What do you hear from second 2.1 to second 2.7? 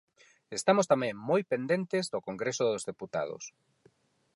do Congreso